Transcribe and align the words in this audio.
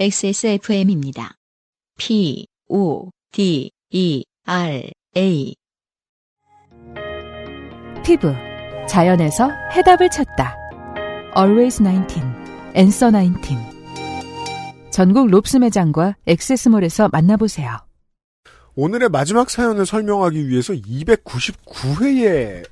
XSFM입니다. 0.00 1.34
P, 1.98 2.46
O, 2.70 3.10
D, 3.32 3.70
E, 3.90 4.24
R, 4.46 4.90
A. 5.14 5.54
피부. 8.02 8.32
자연에서 8.88 9.50
해답을 9.76 10.08
찾다. 10.08 10.56
Always 11.36 11.82
19. 11.82 12.22
Answer 12.74 13.12
19. 13.14 13.56
전국 14.90 15.28
롭스 15.28 15.58
매장과 15.58 16.16
액세스몰에서 16.24 17.10
만나보세요. 17.10 17.76
오늘의 18.76 19.10
마지막 19.10 19.50
사연을 19.50 19.84
설명하기 19.84 20.48
위해서 20.48 20.72
299회에 20.72 22.66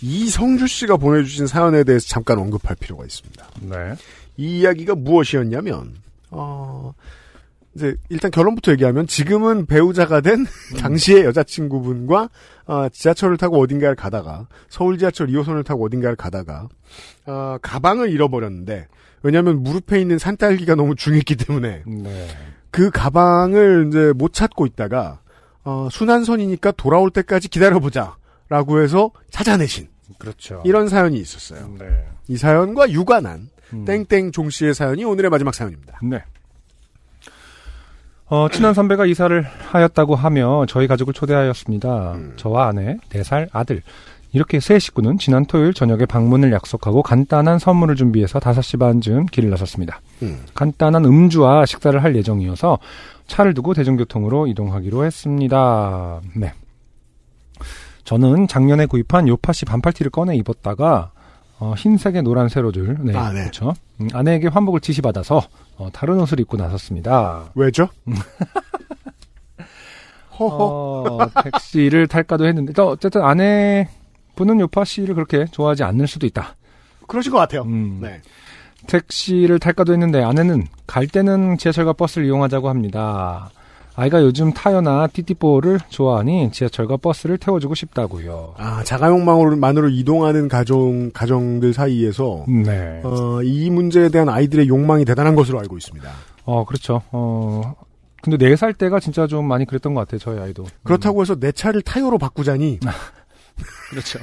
이성주 0.00 0.66
씨가 0.66 0.96
보내주신 0.96 1.46
사연에 1.46 1.84
대해서 1.84 2.08
잠깐 2.08 2.40
언급할 2.40 2.74
필요가 2.74 3.04
있습니다. 3.04 3.50
네. 3.60 3.94
이 4.36 4.58
이야기가 4.58 4.96
무엇이었냐면, 4.96 5.94
어, 6.32 6.94
이제 7.74 7.96
일단 8.08 8.30
결론부터 8.30 8.72
얘기하면 8.72 9.06
지금은 9.06 9.66
배우자가 9.66 10.20
된 10.20 10.46
당시의 10.78 11.24
여자친구분과 11.24 12.28
어, 12.66 12.88
지하철을 12.90 13.36
타고 13.36 13.60
어딘가를 13.60 13.94
가다가 13.94 14.46
서울 14.68 14.98
지하철 14.98 15.28
2호선을 15.28 15.64
타고 15.64 15.84
어딘가를 15.86 16.16
가다가 16.16 16.68
어, 17.26 17.56
가방을 17.62 18.10
잃어버렸는데 18.10 18.88
왜냐하면 19.22 19.62
무릎에 19.62 20.00
있는 20.00 20.18
산딸기가 20.18 20.74
너무 20.74 20.96
중했기 20.96 21.36
때문에 21.36 21.82
네. 21.86 22.28
그 22.70 22.90
가방을 22.90 23.86
이제 23.88 24.12
못 24.16 24.32
찾고 24.32 24.66
있다가 24.66 25.20
어, 25.64 25.88
순환선이니까 25.90 26.72
돌아올 26.72 27.10
때까지 27.10 27.48
기다려보자라고 27.48 28.80
해서 28.80 29.12
찾아내신 29.30 29.88
그렇죠. 30.18 30.62
이런 30.64 30.88
사연이 30.88 31.18
있었어요. 31.18 31.70
네. 31.78 32.04
이 32.28 32.36
사연과 32.36 32.90
유관한 32.90 33.48
음. 33.72 33.84
땡땡 33.84 34.32
종 34.32 34.50
씨의 34.50 34.74
사연이 34.74 35.04
오늘의 35.04 35.30
마지막 35.30 35.54
사연입니다. 35.54 35.98
네. 36.02 36.22
어, 38.26 38.48
친한 38.50 38.72
선배가 38.72 39.04
이사를 39.06 39.42
하였다고 39.42 40.14
하며 40.14 40.64
저희 40.66 40.86
가족을 40.86 41.12
초대하였습니다. 41.12 42.12
음. 42.12 42.32
저와 42.36 42.68
아내, 42.68 42.96
4살 43.10 43.48
아들. 43.52 43.82
이렇게 44.32 44.60
세 44.60 44.78
식구는 44.78 45.18
지난 45.18 45.44
토요일 45.44 45.74
저녁에 45.74 46.06
방문을 46.06 46.52
약속하고 46.52 47.02
간단한 47.02 47.58
선물을 47.58 47.96
준비해서 47.96 48.40
5시 48.40 48.78
반쯤 48.78 49.26
길을 49.26 49.50
나섰습니다. 49.50 50.00
음. 50.22 50.40
간단한 50.54 51.04
음주와 51.04 51.66
식사를 51.66 52.02
할 52.02 52.16
예정이어서 52.16 52.78
차를 53.26 53.52
두고 53.52 53.74
대중교통으로 53.74 54.46
이동하기로 54.46 55.04
했습니다. 55.04 56.20
네. 56.34 56.54
저는 58.04 58.48
작년에 58.48 58.86
구입한 58.86 59.28
요파시 59.28 59.66
반팔티를 59.66 60.10
꺼내 60.10 60.34
입었다가 60.36 61.12
어, 61.62 61.74
흰색에 61.76 62.22
노란 62.22 62.48
세로줄, 62.48 62.96
네, 63.02 63.16
아, 63.16 63.32
네. 63.32 63.42
그렇죠. 63.42 63.72
음, 64.00 64.08
아내에게 64.12 64.48
환복을 64.48 64.80
지시받아서 64.80 65.46
어, 65.76 65.88
다른 65.92 66.18
옷을 66.18 66.40
입고 66.40 66.56
나섰습니다. 66.56 67.52
왜죠? 67.54 67.88
음. 68.08 68.14
허허. 70.40 70.56
어, 70.58 71.30
택시를 71.44 72.08
탈까도 72.08 72.46
했는데, 72.46 72.72
또 72.72 72.88
어쨌든 72.88 73.22
아내 73.22 73.88
분은 74.34 74.58
요파시를 74.58 75.14
그렇게 75.14 75.44
좋아하지 75.44 75.84
않을 75.84 76.08
수도 76.08 76.26
있다. 76.26 76.56
그러신 77.06 77.30
것 77.30 77.38
같아요. 77.38 77.62
음, 77.62 78.00
네. 78.02 78.20
택시를 78.88 79.60
탈까도 79.60 79.92
했는데 79.92 80.20
아내는 80.20 80.66
갈 80.88 81.06
때는 81.06 81.58
지하철과 81.58 81.92
버스를 81.92 82.26
이용하자고 82.26 82.68
합니다. 82.68 83.50
아이가 83.94 84.22
요즘 84.22 84.52
타요나 84.52 85.06
띠띠뽀를 85.08 85.78
좋아하니 85.90 86.50
지하철과 86.52 86.96
버스를 86.96 87.36
태워주고 87.36 87.74
싶다고요. 87.74 88.54
아, 88.56 88.82
자가용망으로만으로 88.84 89.90
이동하는 89.90 90.48
가정, 90.48 91.10
가정들 91.12 91.74
사이에서, 91.74 92.46
네. 92.48 93.02
어, 93.04 93.42
이 93.42 93.68
문제에 93.68 94.08
대한 94.08 94.30
아이들의 94.30 94.66
욕망이 94.68 95.04
대단한 95.04 95.34
것으로 95.34 95.58
알고 95.60 95.76
있습니다. 95.76 96.08
어, 96.46 96.64
그렇죠. 96.64 97.02
어, 97.12 97.74
근데 98.22 98.38
네 98.38 98.56
살 98.56 98.72
때가 98.72 98.98
진짜 98.98 99.26
좀 99.26 99.46
많이 99.46 99.66
그랬던 99.66 99.92
것 99.92 100.00
같아요, 100.00 100.18
저희 100.20 100.38
아이도. 100.38 100.64
그렇다고 100.84 101.20
해서 101.20 101.34
내 101.34 101.52
차를 101.52 101.82
타요로 101.82 102.16
바꾸자니, 102.16 102.78
그렇죠. 103.90 104.18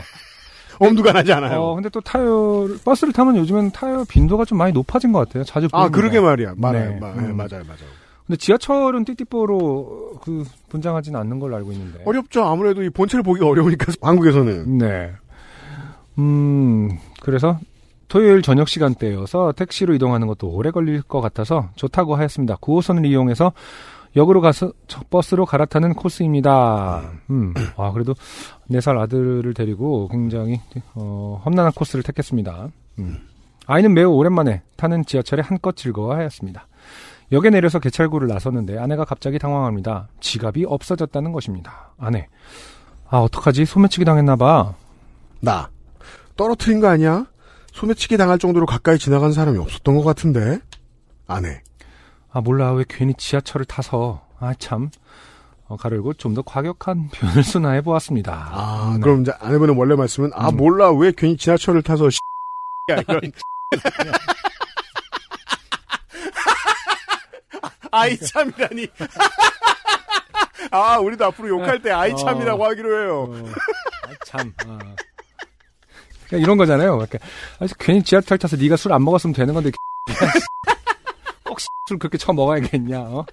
엄두가 0.80 1.12
나지 1.12 1.32
않아요. 1.34 1.62
어, 1.62 1.76
근데 1.76 1.90
또 1.90 2.02
타요, 2.02 2.68
버스를 2.86 3.14
타면 3.14 3.36
요즘엔 3.38 3.72
타요 3.72 4.04
빈도가 4.08 4.46
좀 4.46 4.58
많이 4.58 4.72
높아진 4.72 5.12
것 5.12 5.28
같아요. 5.28 5.44
자주 5.44 5.68
아. 5.74 5.90
그러게 5.90 6.20
말이야. 6.22 6.54
말아요. 6.58 6.90
네. 6.94 7.00
마- 7.00 7.14
네, 7.14 7.20
음. 7.28 7.36
맞아요, 7.38 7.64
맞아요. 7.68 7.90
근데 8.30 8.38
지하철은 8.38 9.06
띠띠뽀로 9.06 10.20
그 10.22 10.44
분장하지는 10.70 11.20
않는 11.20 11.40
걸로 11.40 11.56
알고 11.56 11.72
있는데. 11.72 12.04
어렵죠. 12.06 12.44
아무래도 12.44 12.84
이 12.84 12.90
본체를 12.92 13.24
보기가 13.24 13.48
어려우니까, 13.48 13.92
한국에서는. 14.04 14.78
네. 14.78 15.12
음, 16.20 16.92
그래서 17.24 17.58
토요일 18.08 18.44
저녁 18.44 18.70
시간대여서 18.70 19.54
택시로 19.54 19.96
이동하는 19.96 20.28
것도 20.28 20.48
오래 20.48 20.70
걸릴 20.70 21.02
것 21.02 21.22
같아서 21.22 21.70
좋다고 21.76 22.18
하였습니다. 22.18 22.58
9호선을 22.58 23.08
이용해서 23.08 23.52
역으로 24.16 24.42
가서 24.42 24.74
저 24.88 25.02
버스로 25.10 25.48
갈아타는 25.48 25.96
코스입니다. 25.96 27.10
음, 27.32 27.56
아, 27.78 27.92
그래도 27.92 28.14
4살 28.70 29.00
아들을 29.00 29.56
데리고 29.56 30.08
굉장히, 30.08 30.62
어, 30.94 31.42
험난한 31.46 31.72
코스를 31.72 32.04
택했습니다. 32.04 32.70
음. 33.00 33.18
아이는 33.66 33.92
매우 33.96 34.12
오랜만에 34.12 34.62
타는 34.76 35.06
지하철에 35.06 35.42
한껏 35.42 35.76
즐거워하였습니다. 35.76 36.68
역에 37.32 37.50
내려서 37.50 37.80
개찰구를 37.80 38.28
나섰는데 38.28 38.78
아내가 38.80 39.06
갑자기 39.06 39.38
당황합니다. 39.40 40.08
지갑이 40.20 40.66
없어졌다는 40.68 41.32
것입니다. 41.32 41.92
아내. 42.00 42.28
아, 43.10 43.18
어떡하지? 43.20 43.66
소매치기 43.66 44.06
당했나봐. 44.06 44.74
나. 45.42 45.70
떨어뜨린 46.36 46.80
거 46.80 46.88
아니야? 46.88 47.26
소매치기 47.72 48.18
당할 48.18 48.40
정도로 48.40 48.66
가까이 48.66 48.98
지나간 48.98 49.32
사람이 49.32 49.58
없었던 49.60 49.96
것 49.96 50.04
같은데? 50.04 50.60
아내. 51.28 51.62
아, 52.32 52.42
몰라. 52.42 52.72
왜 52.74 52.84
괜히 52.88 53.14
지하철을 53.16 53.66
타서. 53.66 54.26
아, 54.40 54.54
참. 54.58 54.90
어, 55.68 55.78
가르고 55.78 56.14
좀 56.16 56.34
더 56.34 56.42
과격한 56.42 57.10
표현을 57.14 57.44
순화해 57.44 57.82
보았습니다. 57.82 58.50
아, 58.52 58.94
네. 58.96 59.02
그럼 59.02 59.22
이제 59.22 59.32
아내분의 59.40 59.78
원래 59.78 59.96
말씀은, 59.96 60.32
아, 60.34 60.50
음. 60.50 60.58
몰라. 60.58 60.92
왜 60.92 61.12
괜히 61.16 61.38
지하철을 61.38 61.84
타서, 61.84 62.10
씨, 62.10 62.18
야, 62.92 62.96
이런. 63.08 63.22
아이 67.92 68.18
참이라니. 68.18 68.88
아, 70.72 70.98
우리도 71.00 71.26
앞으로 71.26 71.50
욕할 71.50 71.82
때 71.82 71.92
아이 71.92 72.16
참이라고 72.16 72.64
하기로 72.66 73.02
해요. 73.02 73.28
어, 73.32 73.46
아, 74.08 74.14
참. 74.26 74.54
아. 74.68 74.78
그냥 76.28 76.44
이런 76.44 76.58
거잖아요. 76.58 76.98
이렇게 76.98 77.18
아, 77.60 77.66
괜히 77.80 78.04
지하철 78.04 78.38
타서 78.38 78.56
네가 78.58 78.76
술 78.76 78.92
안 78.92 79.04
먹었으면 79.04 79.34
되는 79.34 79.54
건데 79.54 79.72
꼭 81.46 81.58
술 81.88 81.98
그렇게 81.98 82.18
처 82.20 82.34
먹어야겠냐? 82.34 83.00
어? 83.00 83.26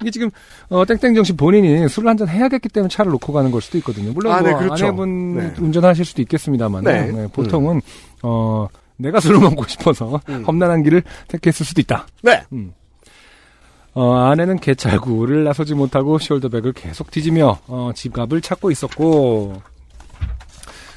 이게 0.00 0.10
지금 0.12 0.30
어, 0.68 0.84
땡땡정 0.84 1.24
씨 1.24 1.32
본인이 1.36 1.88
술을 1.88 2.08
한 2.08 2.16
잔 2.18 2.28
해야겠기 2.28 2.68
때문에 2.68 2.88
차를 2.88 3.10
놓고 3.12 3.32
가는 3.32 3.50
걸 3.50 3.60
수도 3.62 3.78
있거든요. 3.78 4.12
물론 4.12 4.32
아, 4.32 4.40
네, 4.42 4.50
뭐 4.50 4.60
그렇죠. 4.60 4.86
아내분 4.86 5.36
네. 5.36 5.54
운전하실 5.58 6.04
수도 6.04 6.22
있겠습니다만 6.22 6.84
네. 6.84 7.26
보통은 7.32 7.80
어, 8.22 8.68
내가 8.98 9.20
술을 9.20 9.40
먹고 9.40 9.66
싶어서 9.66 10.20
음. 10.28 10.44
험난한 10.46 10.82
길을 10.82 11.02
택했을 11.28 11.64
수도 11.64 11.80
있다. 11.80 12.06
네. 12.22 12.42
음. 12.52 12.74
어, 13.94 14.14
아내는 14.14 14.58
개찰구를 14.60 15.44
나서지 15.44 15.74
못하고 15.74 16.18
숄더백을 16.18 16.74
계속 16.74 17.10
뒤지며 17.10 17.58
어, 17.66 17.90
지갑을 17.94 18.40
찾고 18.40 18.70
있었고 18.70 19.62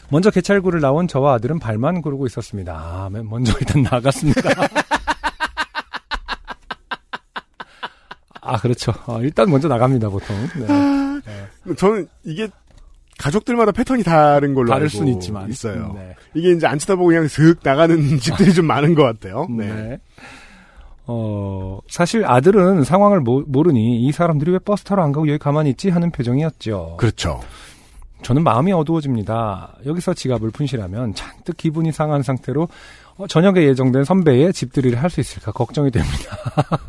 먼저 0.10 0.30
개찰구를 0.30 0.82
나온 0.82 1.08
저와 1.08 1.36
아들은 1.36 1.60
발만 1.60 2.02
구르고 2.02 2.26
있었습니다. 2.28 2.74
아, 2.74 3.10
맨 3.10 3.28
먼저 3.30 3.54
일단 3.60 3.82
나갔습니다. 3.90 4.50
아 8.42 8.58
그렇죠. 8.60 8.92
어, 9.06 9.22
일단 9.22 9.50
먼저 9.50 9.68
나갑니다 9.68 10.10
보통. 10.10 10.36
네. 10.68 11.74
저는 11.76 12.08
이게 12.24 12.50
가족들마다 13.22 13.72
패턴이 13.72 14.04
다른 14.04 14.54
걸로 14.54 14.70
다를 14.70 14.84
알고 14.84 14.98
수는 14.98 15.14
있지만 15.14 15.50
있어요. 15.50 15.94
네. 15.96 16.16
이게 16.34 16.52
이제 16.52 16.66
안 16.68 16.78
쳐다보고 16.80 17.08
그냥 17.10 17.28
슥 17.28 17.58
나가는 17.64 17.96
집들이 18.20 18.54
좀 18.54 18.66
많은 18.66 18.96
것 18.96 19.04
같아요. 19.04 19.48
네. 19.50 19.66
네. 19.74 20.00
어, 21.08 21.80
사실 21.90 22.26
아들은 22.26 22.84
상황을 22.84 23.20
모, 23.22 23.42
모르니 23.48 24.02
이 24.06 24.12
사람들이 24.12 24.52
왜 24.52 24.60
버스 24.60 24.84
타러 24.84 25.04
안 25.04 25.12
가고 25.12 25.28
여기 25.28 25.38
가만히 25.38 25.72
있지 25.72 25.90
하는 25.90 26.12
표정이었죠. 26.12 26.96
그렇죠. 26.98 27.42
저는 28.22 28.44
마음이 28.44 28.72
어두워집니다. 28.72 29.78
여기서 29.86 30.14
지갑을 30.14 30.52
분실하면 30.52 31.16
잔뜩 31.16 31.58
기분이 31.58 31.92
상한 31.92 32.22
상태로 32.22 32.68
어, 33.18 33.28
저녁에 33.28 33.64
예정된 33.64 34.04
선배의 34.04 34.54
집들이를 34.54 35.02
할 35.02 35.10
수 35.10 35.20
있을까 35.20 35.52
걱정이 35.52 35.90
됩니다. 35.92 36.38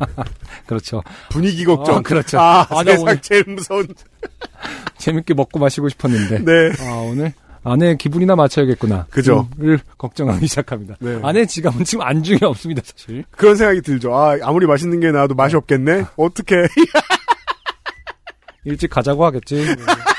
그렇죠. 0.67 1.01
분위기 1.29 1.65
걱정. 1.65 1.95
어, 1.97 2.01
그렇죠. 2.01 2.39
아, 2.39 2.65
아, 2.69 2.83
나 2.83 2.91
세상 2.91 3.01
오늘- 3.01 3.21
제일 3.21 3.43
무서운. 3.47 3.87
재밌게 4.97 5.33
먹고 5.33 5.59
마시고 5.59 5.89
싶었는데 5.89 6.39
네. 6.39 6.71
아, 6.87 6.93
오늘 6.95 7.33
아내의 7.63 7.97
기분이나 7.97 8.35
맞춰야겠구나. 8.35 9.07
그죠. 9.09 9.47
를 9.57 9.79
걱정하기 9.97 10.47
시작합니다. 10.47 10.95
네. 10.99 11.19
아내 11.23 11.45
지갑은 11.45 11.85
지금 11.85 12.05
안중에 12.05 12.39
없습니다, 12.43 12.81
사실. 12.83 13.23
그런 13.31 13.55
생각이 13.55 13.81
들죠. 13.81 14.13
아, 14.13 14.37
아무리 14.41 14.67
맛있는 14.67 14.99
게 14.99 15.11
나와도 15.11 15.33
맛이 15.35 15.55
없겠네? 15.55 16.05
어떻게. 16.17 16.67
일찍 18.65 18.89
가자고 18.89 19.25
하겠지. 19.25 19.65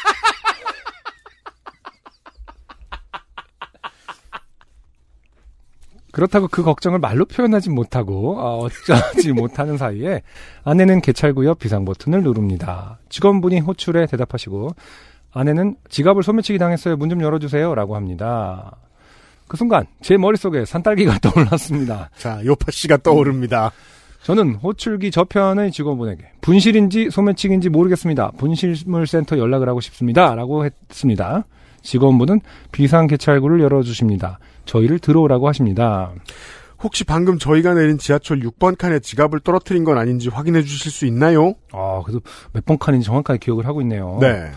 그렇다고 6.15 6.47
그 6.47 6.63
걱정을 6.63 7.01
말로 7.01 7.25
표현하지 7.25 7.71
못하고 7.71 8.39
어, 8.39 8.59
어쩌지 8.59 9.33
못하는 9.35 9.77
사이에 9.77 10.23
아내는 10.63 11.01
개찰구 11.01 11.45
옆 11.45 11.59
비상 11.59 11.85
버튼을 11.85 12.23
누릅니다. 12.23 12.99
직원분이 13.09 13.59
호출에 13.61 14.07
대답하시고 14.07 14.71
아내는 15.33 15.75
지갑을 15.89 16.23
소매치기 16.23 16.59
당했어요. 16.61 16.97
문 16.97 17.11
좀 17.11 17.21
열어주세요. 17.21 17.75
라고 17.75 17.97
합니다. 17.97 18.77
그 19.49 19.57
순간 19.57 19.87
제 20.03 20.17
머릿속에 20.17 20.65
산딸기가 20.65 21.19
떠올랐습니다. 21.21 22.11
자, 22.17 22.41
요파 22.45 22.71
씨가 22.71 22.99
떠오릅니다. 22.99 23.73
저는 24.23 24.55
호출기 24.55 25.11
저편의 25.11 25.73
직원분에게 25.73 26.25
분실인지 26.43 27.11
소매치기인지 27.11 27.71
모르겠습니다. 27.71 28.31
분실물센터 28.39 29.37
연락을 29.37 29.69
하고 29.69 29.81
싶습니다. 29.81 30.35
라고 30.37 30.65
했습니다. 30.65 31.45
직원분은 31.89 32.41
비상 32.73 33.07
개찰구를 33.07 33.61
열어주십니다. 33.61 34.39
저희를 34.65 34.99
들어오라고 34.99 35.47
하십니다. 35.49 36.11
혹시 36.83 37.05
방금 37.05 37.39
저희가 37.39 37.75
내린 37.75 37.99
지하철 37.99 38.41
6번 38.41 38.77
칸에 38.77 38.99
지갑을 38.99 39.41
떨어뜨린 39.41 39.85
건 39.85 39.97
아닌지 39.97 40.29
확인해 40.29 40.63
주실 40.63 40.91
수 40.91 41.07
있나요? 41.07 41.55
아, 41.73 42.03
그래도 42.05 42.21
몇 42.53 42.65
번 42.65 42.79
칸인지 42.79 43.07
정확하게 43.07 43.39
기억을 43.39 43.67
하고 43.67 43.81
있네요. 43.83 44.19
네. 44.21 44.51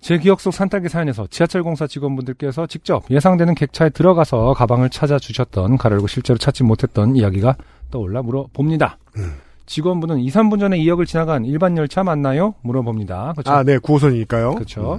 제 0.00 0.18
기억 0.18 0.40
속 0.40 0.52
산딸기 0.52 0.88
사연에서 0.88 1.28
지하철 1.30 1.62
공사 1.62 1.86
직원분들께서 1.86 2.66
직접 2.66 3.04
예상되는 3.08 3.54
객차에 3.54 3.90
들어가서 3.90 4.52
가방을 4.54 4.90
찾아주셨던 4.90 5.78
가르고 5.78 6.08
실제로 6.08 6.38
찾지 6.38 6.64
못했던 6.64 7.14
이야기가 7.14 7.56
떠올라 7.92 8.20
물어봅니다. 8.22 8.98
음. 9.18 9.34
직원분은 9.66 10.18
2, 10.18 10.28
3분 10.28 10.58
전에 10.58 10.76
2역을 10.78 11.06
지나간 11.06 11.44
일반 11.44 11.76
열차 11.76 12.02
맞나요? 12.02 12.54
물어봅니다. 12.62 13.32
그렇죠. 13.36 13.50
아, 13.52 13.62
네, 13.62 13.78
9호선이니까요. 13.78 14.54
그렇죠. 14.56 14.98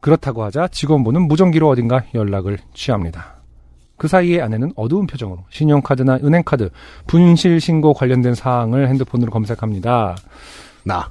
그렇다고 0.00 0.44
하자 0.44 0.68
직원분은 0.68 1.22
무전기로 1.28 1.68
어딘가 1.68 2.04
연락을 2.14 2.58
취합니다. 2.74 3.38
그 3.96 4.06
사이에 4.06 4.40
아내는 4.40 4.72
어두운 4.76 5.06
표정으로 5.06 5.44
신용카드나 5.50 6.20
은행카드, 6.22 6.70
분실 7.06 7.60
신고 7.60 7.92
관련된 7.92 8.34
사항을 8.34 8.88
핸드폰으로 8.88 9.30
검색합니다. 9.30 10.16
나. 10.84 11.10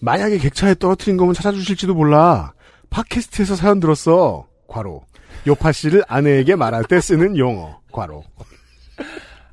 만약에 0.00 0.38
객차에 0.38 0.74
떨어뜨린 0.74 1.16
거면 1.16 1.34
찾아주실지도 1.34 1.94
몰라. 1.94 2.52
팟캐스트에서 2.90 3.54
사연 3.56 3.80
들었어. 3.80 4.46
과로. 4.66 5.02
요파 5.46 5.72
씨를 5.72 6.04
아내에게 6.08 6.56
말할 6.56 6.84
때 6.84 7.00
쓰는 7.00 7.38
용어. 7.38 7.80
과로. 7.92 8.24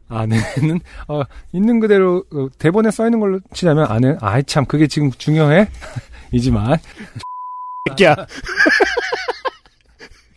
아내는 0.09 0.79
어, 1.07 1.21
있는 1.53 1.79
그대로 1.79 2.23
어, 2.33 2.47
대본에 2.57 2.91
써 2.91 3.05
있는 3.05 3.19
걸로 3.19 3.39
치자면 3.53 3.85
아내 3.89 4.17
아이 4.19 4.43
참 4.43 4.65
그게 4.65 4.87
지금 4.87 5.09
중요해 5.09 5.69
이지만 6.33 6.77
새끼야. 7.89 8.15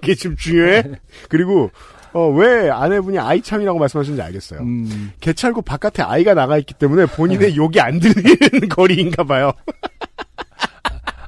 이게 0.03 0.15
지금 0.15 0.37
중요해? 0.37 0.83
그리고 1.29 1.71
어, 2.13 2.29
왜 2.29 2.71
아내분이 2.71 3.19
아이참이라고 3.19 3.79
말씀하시는지 3.79 4.23
알겠어요. 4.23 4.61
음, 4.61 5.13
개찰구 5.21 5.63
바깥에 5.63 6.03
아이가 6.03 6.35
나가 6.35 6.59
있기 6.59 6.75
때문에 6.75 7.07
본인의 7.07 7.57
욕이 7.57 7.81
안 7.81 7.99
들리는 7.99 8.69
거리인가 8.71 9.25
봐요. 9.25 9.53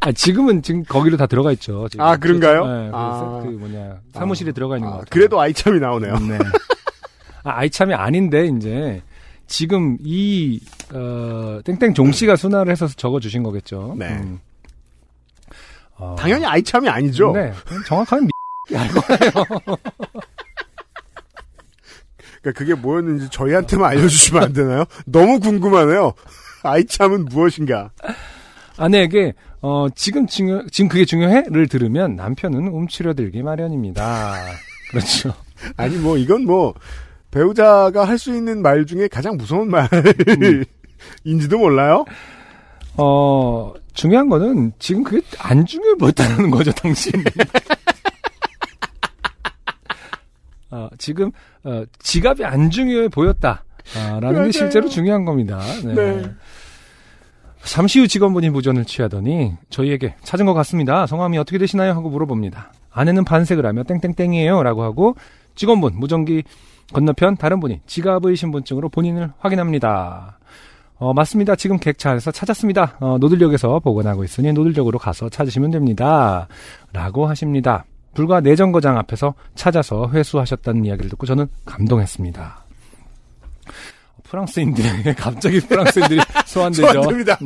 아, 0.01 0.13
지금은 0.13 0.63
지금 0.63 0.85
거기로 0.85 1.17
다 1.17 1.27
들어가 1.27 1.51
있죠. 1.53 1.89
지금. 1.91 2.05
아, 2.05 2.17
그런가요? 2.17 2.67
네, 2.67 2.91
그, 2.91 2.97
아. 2.97 3.41
그 3.43 3.49
뭐냐 3.49 4.01
사무실에 4.15 4.53
들어가 4.53 4.77
있는 4.77 4.89
거 4.89 4.95
아, 4.95 4.99
같아요. 4.99 5.11
그래도 5.11 5.41
아이참이 5.41 5.81
나오네요. 5.81 6.19
네. 6.21 6.39
아, 7.43 7.59
아이참이 7.59 7.93
아닌데 7.95 8.47
이제 8.47 9.03
지금 9.49 9.97
이 10.05 10.61
어, 10.95 11.59
땡땡 11.65 11.95
종 11.95 12.13
씨가 12.13 12.37
순화를 12.37 12.71
해서 12.71 12.87
적어 12.87 13.19
주신 13.19 13.43
거겠죠. 13.43 13.97
네. 13.99 14.11
음. 14.11 14.39
어, 15.99 16.15
당연히 16.19 16.45
아이참이 16.45 16.89
아니죠. 16.89 17.33
네. 17.33 17.53
정확하면 17.87 18.29
미... 18.69 18.77
알 18.77 18.89
거예요. 18.89 19.31
그러니까 22.43 22.59
그게 22.59 22.75
뭐였는지 22.75 23.29
저희한테만 23.31 23.91
알려주시면 23.91 24.43
안 24.43 24.53
되나요? 24.53 24.85
너무 25.05 25.41
궁금하네요. 25.41 26.13
아이참은 26.63 27.25
무엇인가? 27.27 27.91
아내에게 28.77 29.35
어 29.63 29.87
지금 29.95 30.27
중요 30.27 30.67
지금 30.71 30.89
그게 30.89 31.05
중요해를 31.05 31.67
들으면 31.69 32.15
남편은 32.15 32.69
움츠러들기 32.69 33.43
마련입니다. 33.43 34.35
그렇죠. 34.91 35.35
아니 35.77 35.97
뭐 35.97 36.19
이건 36.19 36.45
뭐 36.45 36.75
배우자가 37.31 38.05
할 38.05 38.19
수 38.19 38.35
있는 38.35 38.63
말 38.63 38.85
중에 38.87 39.09
가장 39.09 39.37
무서운 39.37 39.71
말인지도 41.25 41.59
몰라요. 41.59 42.05
어 42.97 43.73
중요한 43.97 44.29
거는 44.29 44.73
지금 44.79 45.03
그게 45.03 45.27
안 45.39 45.65
중요해 45.65 45.95
보였다는 45.97 46.51
거죠, 46.51 46.71
당신. 46.73 47.13
어, 50.71 50.89
지금 50.99 51.31
어, 51.65 51.83
지갑이 51.99 52.45
안 52.45 52.71
중요해 52.71 53.09
보였다. 53.09 53.65
아, 53.97 54.21
라는 54.21 54.33
맞아요. 54.33 54.45
게 54.47 54.53
실제로 54.53 54.89
중요한 54.89 55.25
겁니다. 55.25 55.61
네. 55.85 55.95
네. 55.95 56.31
잠시 57.63 57.99
후 57.99 58.07
직원분이 58.07 58.51
무전을 58.51 58.85
취하더니 58.85 59.55
저희에게 59.71 60.15
찾은 60.23 60.45
것 60.45 60.55
같습니다. 60.55 61.07
성함이 61.07 61.39
어떻게 61.39 61.59
되시나요? 61.59 61.93
하고 61.93 62.11
물어봅니다. 62.11 62.73
아내는 62.93 63.25
반색을 63.25 63.65
하며 63.65 63.83
땡땡땡이에요. 63.85 64.63
라고 64.63 64.83
하고 64.83 65.17
직원분 65.55 65.99
무전기 65.99 66.43
건너편 66.93 67.37
다른 67.37 67.61
분이 67.61 67.81
지갑의 67.87 68.37
신분증으로 68.37 68.89
본인을 68.91 69.33
확인합니다. 69.39 70.36
어, 70.99 71.13
맞습니다. 71.13 71.57
지금 71.57 71.79
객차 71.79 72.11
안에서 72.11 72.31
찾았습니다. 72.31 72.97
어, 73.01 73.19
노들역에서 73.19 73.81
보관하고 73.81 74.25
있으니 74.25 74.53
노들역으로 74.53 74.99
가서 74.99 75.29
찾으시면 75.29 75.71
됩니다. 75.71 76.49
라고 76.93 77.27
하십니다. 77.27 77.85
불과 78.15 78.41
내정거장 78.41 78.97
앞에서 78.97 79.35
찾아서 79.55 80.09
회수하셨다는 80.11 80.87
이야기를 80.87 81.11
듣고 81.11 81.27
저는 81.27 81.49
감동했습니다. 81.67 82.65
프랑스인들에게 84.25 85.15
갑자기 85.21 85.61
프랑스인들이 85.61 86.21
소환되죠. 86.47 87.03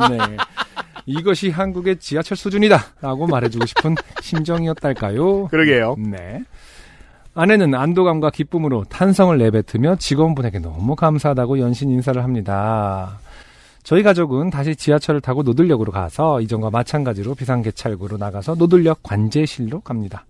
네. 0.08 0.37
이것이 1.06 1.50
한국의 1.50 1.99
지하철 1.99 2.37
수준이다. 2.37 2.79
라고 3.00 3.26
말해주고 3.26 3.67
싶은 3.67 3.96
심정이었달까요? 4.23 5.49
그러게요. 5.49 5.96
네. 5.99 6.44
아내는 7.35 7.75
안도감과 7.75 8.31
기쁨으로 8.31 8.85
탄성을 8.85 9.37
내뱉으며 9.38 9.97
직원분에게 9.97 10.59
너무 10.59 10.97
감사하다고 10.97 11.61
연신 11.61 11.91
인사를 11.91 12.23
합니다. 12.23 13.19
저희 13.82 14.03
가족은 14.03 14.50
다시 14.50 14.77
지하철을 14.77 15.21
타고 15.21 15.43
노들역으로 15.43 15.93
가서 15.93 16.41
이전과 16.41 16.71
마찬가지로 16.71 17.35
비상개찰구로 17.35 18.19
나가서 18.19 18.56
노들역 18.56 19.03
관제실로 19.03 19.81
갑니다. 19.81 20.27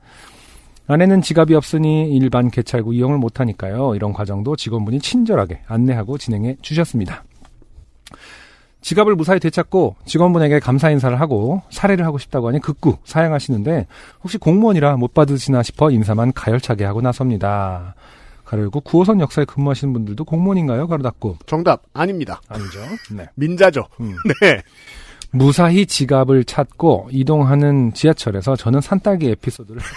아내는 0.86 1.22
지갑이 1.22 1.54
없으니 1.54 2.10
일반 2.10 2.50
개찰구 2.50 2.94
이용을 2.94 3.18
못하니까요. 3.18 3.94
이런 3.94 4.12
과정도 4.12 4.56
직원분이 4.56 5.00
친절하게 5.00 5.60
안내하고 5.66 6.18
진행해 6.18 6.56
주셨습니다. 6.62 7.24
지갑을 8.80 9.14
무사히 9.14 9.38
되찾고 9.40 9.96
직원분에게 10.06 10.60
감사 10.60 10.90
인사를 10.90 11.20
하고 11.20 11.62
사례를 11.70 12.04
하고 12.06 12.18
싶다고 12.18 12.48
하니 12.48 12.60
극구 12.60 12.98
사양하시는데 13.04 13.86
혹시 14.22 14.38
공무원이라 14.38 14.96
못 14.96 15.12
받으시나 15.14 15.62
싶어 15.62 15.90
인사만 15.90 16.32
가열차게 16.32 16.84
하고 16.84 17.00
나섭니다. 17.00 17.94
가르고 18.44 18.80
9호선 18.80 19.20
역사에 19.20 19.44
근무하시는 19.44 19.92
분들도 19.92 20.24
공무원인가요? 20.24 20.88
가로 20.88 21.02
닫고 21.02 21.38
정답 21.46 21.82
아닙니다. 21.94 22.40
아니죠. 22.48 22.80
네. 23.12 23.28
민자죠. 23.36 23.86
음. 24.00 24.16
네. 24.40 24.62
무사히 25.30 25.86
지갑을 25.86 26.42
찾고 26.44 27.10
이동하는 27.12 27.94
지하철에서 27.94 28.56
저는 28.56 28.80
산딸기 28.80 29.28
에피소드를 29.30 29.80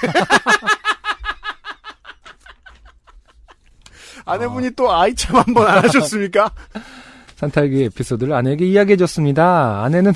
아내분이 4.25 4.71
또 4.71 4.91
아이 4.93 5.13
참 5.15 5.37
한번 5.37 5.67
안 5.67 5.83
하셨습니까? 5.83 6.51
산딸기 7.51 7.83
에피소드를 7.85 8.33
아내에게 8.33 8.65
이야기해 8.67 8.97
줬습니다. 8.97 9.83
아내는 9.83 10.13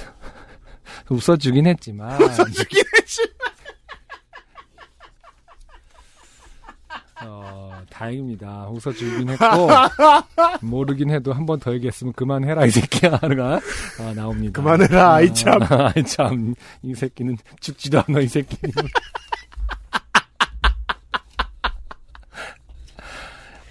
웃어주긴 1.09 1.67
했지만 1.67 2.11
웃어주긴 2.21 2.83
했지. 2.97 3.21
어, 7.23 7.71
다행입니다. 7.89 8.67
웃어주긴 8.69 9.29
했고 9.29 9.45
모르긴 10.61 11.09
해도 11.09 11.33
한 11.33 11.45
번 11.45 11.59
더 11.59 11.73
얘기했으면 11.73 12.13
그만해라 12.13 12.65
이 12.65 12.69
새끼야 12.69 13.11
가 13.17 13.59
아, 13.99 14.13
나옵니다. 14.15 14.61
그만해라, 14.61 15.15
아이 15.15 15.33
참. 15.33 15.61
아, 15.63 15.91
아이 15.95 16.03
참. 16.03 16.53
이 16.83 16.93
새끼는 16.93 17.37
죽지도 17.59 18.03
않아 18.07 18.19
이 18.19 18.27
새끼. 18.27 18.55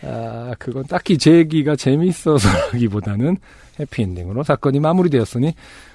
아, 0.06 0.54
그건 0.58 0.84
딱히 0.86 1.18
제 1.18 1.32
얘기가 1.32 1.76
재미있어서라기보다는 1.76 3.38
해피엔딩으로 3.80 4.42
사건이 4.42 4.80
마무리되었으니 4.80 5.54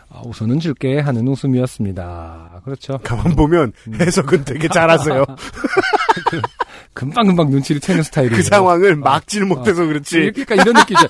아, 0.09 0.21
우선은 0.25 0.59
줄게 0.59 0.99
하는 0.99 1.27
웃음이었습니다. 1.27 2.61
그렇죠. 2.65 2.97
가만 3.03 3.35
보면 3.35 3.71
해석은 3.99 4.43
되게 4.43 4.67
잘하세요. 4.67 5.25
금방금방 6.93 7.49
눈치를 7.49 7.79
채는 7.79 8.03
스타일이에요. 8.03 8.35
그 8.35 8.43
상황을 8.43 8.97
막지를 8.97 9.47
못해서 9.47 9.85
그렇지. 9.85 10.31
그러니까 10.33 10.55
이런 10.55 10.73
느낌이죠. 10.73 11.07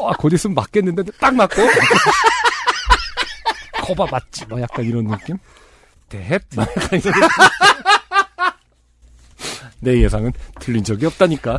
와, 0.00 0.12
곧 0.18 0.32
있으면 0.32 0.54
맞겠는데 0.54 1.04
딱 1.20 1.34
맞고. 1.34 1.62
거봐 3.82 4.06
맞지? 4.10 4.46
뭐 4.46 4.60
약간 4.60 4.84
이런 4.84 5.06
느낌? 5.06 5.36
이런 6.12 6.40
느낌. 6.90 7.12
내 9.80 10.00
예상은 10.02 10.32
틀린 10.60 10.84
적이 10.84 11.06
없다니까. 11.06 11.58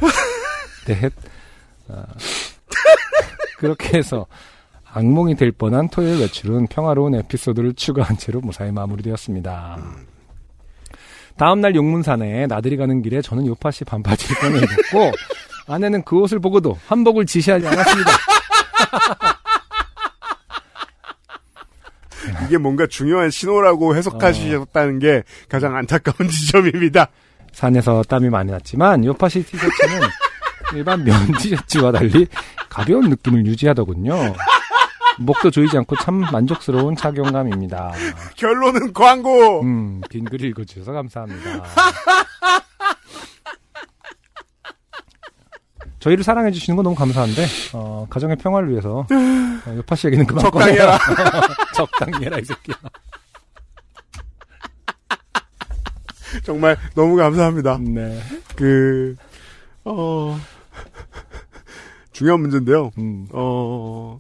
넷. 0.85 1.13
아, 1.89 2.05
그렇게 3.57 3.97
해서 3.97 4.25
악몽이 4.93 5.35
될 5.35 5.51
뻔한 5.51 5.89
토요일 5.89 6.21
외출은 6.21 6.67
평화로운 6.67 7.15
에피소드를 7.15 7.73
추가한 7.73 8.17
채로 8.17 8.41
무사히 8.41 8.71
마무리되었습니다. 8.71 9.77
다음날 11.37 11.75
용문산에 11.75 12.47
나들이 12.47 12.77
가는 12.77 13.01
길에 13.01 13.21
저는 13.21 13.47
요파시 13.47 13.85
반바지를 13.85 14.35
꺼내 14.37 14.57
입었고 14.59 15.11
아내는 15.67 16.03
그 16.03 16.19
옷을 16.19 16.39
보고도 16.39 16.77
한복을 16.87 17.25
지시하지 17.25 17.65
않았습니다. 17.67 18.11
이게 22.45 22.57
뭔가 22.57 22.85
중요한 22.87 23.29
신호라고 23.31 23.95
해석하셨다는 23.95 24.99
게 24.99 25.23
가장 25.49 25.75
안타까운 25.75 26.29
지점입니다. 26.29 27.07
산에서 27.51 28.03
땀이 28.03 28.29
많이 28.29 28.51
났지만 28.51 29.03
요파시 29.05 29.43
티셔츠는 29.43 30.01
일반 30.75 31.03
면 31.03 31.15
티셔츠와 31.39 31.91
달리 31.91 32.27
가벼운 32.69 33.09
느낌을 33.09 33.45
유지하더군요. 33.45 34.33
목도 35.19 35.51
조이지 35.51 35.77
않고 35.77 35.95
참 35.97 36.21
만족스러운 36.31 36.95
착용감입니다. 36.95 37.91
결론은 38.35 38.93
광고. 38.93 39.61
음, 39.61 40.01
긴 40.09 40.25
글 40.25 40.43
읽어주셔서 40.43 40.91
감사합니다. 40.91 41.63
저희를 45.99 46.23
사랑해 46.23 46.51
주시는 46.51 46.75
건 46.75 46.83
너무 46.83 46.95
감사한데, 46.95 47.45
어, 47.73 48.05
가정의 48.09 48.35
평화를 48.35 48.69
위해서, 48.69 49.05
어, 49.09 49.75
요파 49.77 49.95
씨 49.95 50.07
얘기는 50.07 50.25
그만 50.27 50.43
적당히 50.43 50.73
해라. 50.73 50.97
적당히 51.73 52.25
해라, 52.25 52.37
이 52.39 52.43
새끼야. 52.43 52.75
정말 56.43 56.77
너무 56.95 57.15
감사합니다. 57.15 57.77
네. 57.79 58.21
그, 58.55 59.15
어, 59.85 60.37
중요한 62.13 62.41
문제인데요. 62.41 62.91
음, 62.97 63.27
어, 63.31 64.19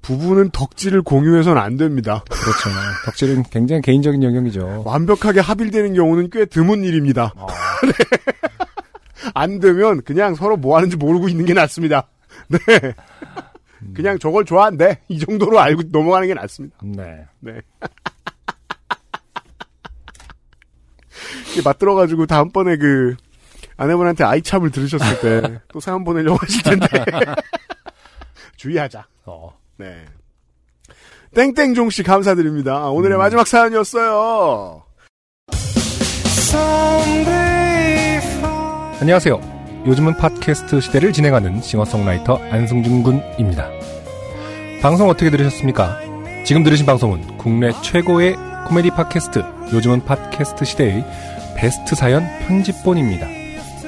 부부는 0.00 0.50
덕질을 0.50 1.02
공유해서는 1.02 1.60
안 1.60 1.76
됩니다. 1.76 2.24
그렇죠. 2.30 2.70
덕질은 3.04 3.42
굉장히 3.50 3.82
개인적인 3.82 4.22
영역이죠. 4.22 4.84
완벽하게 4.86 5.40
합일되는 5.40 5.94
경우는 5.94 6.30
꽤 6.30 6.46
드문 6.46 6.84
일입니다. 6.84 7.32
어, 7.36 7.46
안 9.34 9.58
되면 9.58 10.02
그냥 10.02 10.34
서로 10.34 10.56
뭐 10.56 10.76
하는지 10.76 10.96
모르고 10.96 11.28
있는 11.28 11.44
게 11.44 11.52
낫습니다. 11.52 12.08
네. 12.48 12.58
그냥 13.94 14.18
저걸 14.18 14.44
좋아한대. 14.44 14.98
이 15.08 15.18
정도로 15.18 15.60
알고 15.60 15.82
넘어가는 15.90 16.26
게 16.26 16.34
낫습니다. 16.34 16.76
네. 16.82 17.24
네. 17.40 17.60
맞들어가지고 21.64 22.26
다음번에 22.26 22.76
그 22.76 23.16
아내분한테 23.78 24.24
아이참을 24.24 24.70
들으셨을 24.70 25.20
때 25.20 25.60
또 25.72 25.80
사연 25.80 26.04
보내려고 26.04 26.38
하실 26.40 26.62
텐데 26.62 26.86
주의하자. 28.56 29.06
어, 29.24 29.56
네. 29.76 30.04
땡땡종 31.34 31.90
씨 31.90 32.02
감사드립니다. 32.02 32.76
아, 32.76 32.88
오늘의 32.88 33.16
음. 33.16 33.18
마지막 33.18 33.46
사연이었어요. 33.46 34.82
안녕하세요. 39.00 39.58
요즘은 39.86 40.16
팟캐스트 40.16 40.80
시대를 40.80 41.12
진행하는 41.12 41.60
싱어송라이터 41.60 42.36
안승준 42.50 43.04
군입니다. 43.04 43.70
방송 44.82 45.08
어떻게 45.08 45.30
들으셨습니까? 45.30 46.00
지금 46.44 46.64
들으신 46.64 46.84
방송은 46.84 47.36
국내 47.36 47.70
최고의 47.82 48.34
코미디 48.66 48.90
팟캐스트 48.90 49.40
요즘은 49.72 50.04
팟캐스트 50.04 50.64
시대의 50.64 51.04
베스트 51.56 51.94
사연 51.94 52.24
편집본입니다. 52.40 53.37